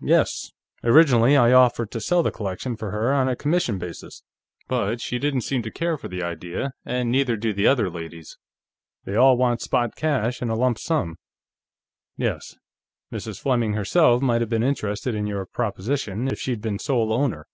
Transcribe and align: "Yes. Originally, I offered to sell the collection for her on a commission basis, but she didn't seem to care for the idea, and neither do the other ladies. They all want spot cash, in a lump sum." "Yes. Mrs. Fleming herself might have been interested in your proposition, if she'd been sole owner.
"Yes. 0.00 0.50
Originally, 0.82 1.36
I 1.36 1.52
offered 1.52 1.92
to 1.92 2.00
sell 2.00 2.24
the 2.24 2.32
collection 2.32 2.74
for 2.76 2.90
her 2.90 3.14
on 3.14 3.28
a 3.28 3.36
commission 3.36 3.78
basis, 3.78 4.24
but 4.66 5.00
she 5.00 5.20
didn't 5.20 5.42
seem 5.42 5.62
to 5.62 5.70
care 5.70 5.96
for 5.96 6.08
the 6.08 6.20
idea, 6.20 6.72
and 6.84 7.12
neither 7.12 7.36
do 7.36 7.52
the 7.52 7.68
other 7.68 7.88
ladies. 7.88 8.36
They 9.04 9.14
all 9.14 9.36
want 9.36 9.60
spot 9.60 9.94
cash, 9.94 10.42
in 10.42 10.50
a 10.50 10.56
lump 10.56 10.80
sum." 10.80 11.14
"Yes. 12.16 12.56
Mrs. 13.12 13.40
Fleming 13.40 13.74
herself 13.74 14.20
might 14.20 14.40
have 14.40 14.50
been 14.50 14.64
interested 14.64 15.14
in 15.14 15.28
your 15.28 15.46
proposition, 15.46 16.26
if 16.26 16.40
she'd 16.40 16.60
been 16.60 16.80
sole 16.80 17.12
owner. 17.12 17.46